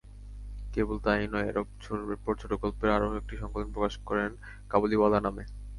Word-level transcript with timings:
কেবল 0.73 0.97
তা-ই 0.99 1.25
নয়, 1.27 1.47
এরপর 1.49 2.33
ছোটগল্পের 2.41 2.89
আরও 2.89 3.17
একটি 3.17 3.35
সংকলন 3.37 3.67
প্রকাশ 3.71 3.93
করেন 4.05 4.31
কাবুলিওয়ালা 4.69 5.19
নামে। 5.21 5.43